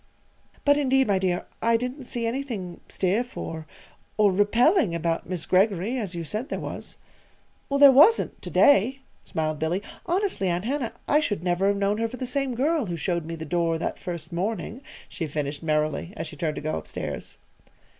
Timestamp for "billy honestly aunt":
9.59-10.65